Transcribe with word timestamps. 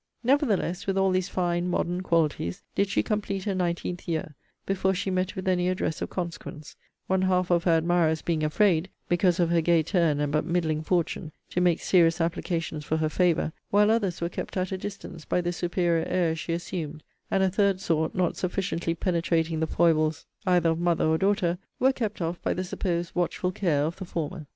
Nevertheless, 0.23 0.87
with 0.87 0.97
all 0.97 1.11
these 1.11 1.29
fine 1.29 1.69
modern 1.69 2.01
qualities, 2.01 2.63
did 2.73 2.89
she 2.89 3.03
complete 3.03 3.43
her 3.43 3.53
nineteenth 3.53 4.07
year, 4.07 4.33
before 4.65 4.95
she 4.95 5.11
met 5.11 5.35
with 5.35 5.47
any 5.47 5.69
address 5.69 6.01
of 6.01 6.09
consequence; 6.09 6.75
one 7.05 7.21
half 7.21 7.51
of 7.51 7.65
her 7.65 7.73
admirers 7.77 8.23
being 8.23 8.43
afraid, 8.43 8.89
because 9.07 9.39
of 9.39 9.51
her 9.51 9.61
gay 9.61 9.83
turn, 9.83 10.19
and 10.19 10.31
but 10.31 10.43
middling 10.43 10.81
fortune, 10.81 11.31
to 11.51 11.61
make 11.61 11.79
serious 11.79 12.19
applications 12.19 12.83
for 12.83 12.97
her 12.97 13.09
favour; 13.09 13.53
while 13.69 13.91
others 13.91 14.21
were 14.21 14.27
kept 14.27 14.57
at 14.57 14.71
a 14.71 14.75
distance, 14.79 15.23
by 15.23 15.39
the 15.39 15.53
superior 15.53 16.03
airs 16.05 16.39
she 16.39 16.51
assumed; 16.53 17.03
and 17.29 17.43
a 17.43 17.49
third 17.51 17.79
sort, 17.79 18.15
not 18.15 18.35
sufficiently 18.35 18.95
penetrating 18.95 19.59
the 19.59 19.67
foibles 19.67 20.25
either 20.47 20.69
of 20.71 20.79
mother 20.79 21.05
or 21.05 21.19
daughter, 21.19 21.59
were 21.79 21.93
kept 21.93 22.21
off 22.23 22.41
by 22.41 22.55
the 22.55 22.63
supposed 22.63 23.13
watchful 23.13 23.51
care 23.51 23.83
of 23.83 23.97
the 23.97 24.05
former. 24.05 24.47